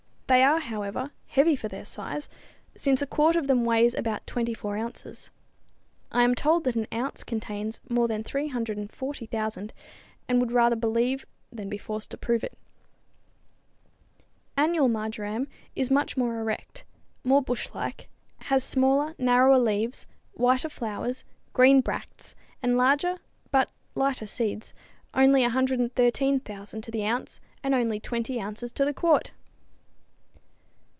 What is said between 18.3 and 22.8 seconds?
has smaller, narrower leaves, whiter flowers, green bracts and